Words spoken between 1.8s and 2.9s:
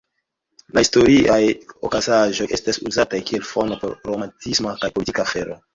okazaĵoj estas